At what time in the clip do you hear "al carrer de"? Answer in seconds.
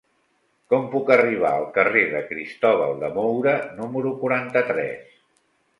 1.57-2.23